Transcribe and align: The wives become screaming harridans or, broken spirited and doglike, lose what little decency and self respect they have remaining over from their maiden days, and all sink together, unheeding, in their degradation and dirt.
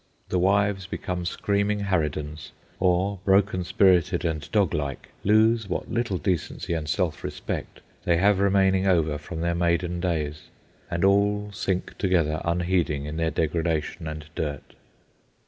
The 0.29 0.39
wives 0.39 0.87
become 0.87 1.25
screaming 1.25 1.81
harridans 1.81 2.53
or, 2.79 3.19
broken 3.23 3.63
spirited 3.63 4.25
and 4.25 4.41
doglike, 4.51 5.09
lose 5.23 5.69
what 5.69 5.91
little 5.91 6.17
decency 6.17 6.73
and 6.73 6.89
self 6.89 7.23
respect 7.23 7.81
they 8.03 8.17
have 8.17 8.39
remaining 8.39 8.87
over 8.87 9.19
from 9.19 9.41
their 9.41 9.53
maiden 9.53 9.99
days, 9.99 10.45
and 10.89 11.05
all 11.05 11.51
sink 11.53 11.95
together, 11.99 12.41
unheeding, 12.43 13.05
in 13.05 13.17
their 13.17 13.29
degradation 13.29 14.07
and 14.07 14.25
dirt. 14.33 14.73